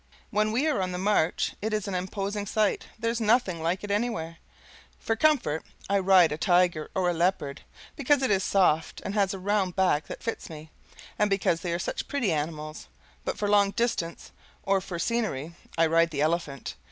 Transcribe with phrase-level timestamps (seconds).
[0.31, 3.91] When we are on the march, it is an imposing sight there's nothing like it
[3.91, 4.37] anywhere.
[4.97, 7.61] For comfort I ride a tiger or a leopard,
[7.95, 10.71] because it is soft and has a round back that fits me,
[11.19, 12.87] and because they are such pretty animals;
[13.23, 14.31] but for long distance
[14.63, 16.73] or for scenery I ride the elephant.